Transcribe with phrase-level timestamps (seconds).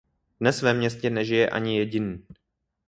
[0.39, 2.25] Dnes ve městě nežije ani jediný.